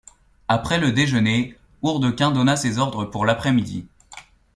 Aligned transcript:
Après 0.47 0.79
le 0.79 0.91
déjeuner, 0.93 1.55
Hourdequin 1.83 2.31
donna 2.31 2.55
ses 2.55 2.79
ordres 2.79 3.05
pour 3.05 3.23
l’après-midi. 3.23 3.85